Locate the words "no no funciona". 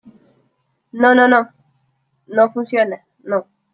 1.27-3.05